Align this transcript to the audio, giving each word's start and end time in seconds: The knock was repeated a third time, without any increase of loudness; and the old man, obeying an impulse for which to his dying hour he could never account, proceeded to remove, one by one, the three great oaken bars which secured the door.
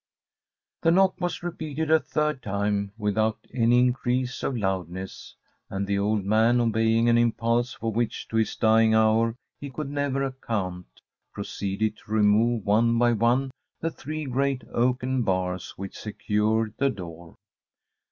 The 0.81 0.89
knock 0.89 1.21
was 1.21 1.43
repeated 1.43 1.91
a 1.91 1.99
third 1.99 2.41
time, 2.41 2.91
without 2.97 3.37
any 3.53 3.77
increase 3.81 4.41
of 4.41 4.57
loudness; 4.57 5.35
and 5.69 5.85
the 5.85 5.99
old 5.99 6.25
man, 6.25 6.59
obeying 6.59 7.07
an 7.07 7.19
impulse 7.19 7.73
for 7.75 7.91
which 7.91 8.27
to 8.29 8.37
his 8.37 8.55
dying 8.55 8.95
hour 8.95 9.35
he 9.59 9.69
could 9.69 9.91
never 9.91 10.23
account, 10.23 10.87
proceeded 11.31 11.97
to 11.97 12.11
remove, 12.13 12.65
one 12.65 12.97
by 12.97 13.11
one, 13.11 13.51
the 13.79 13.91
three 13.91 14.25
great 14.25 14.63
oaken 14.71 15.21
bars 15.21 15.77
which 15.77 15.99
secured 15.99 16.73
the 16.79 16.89
door. 16.89 17.35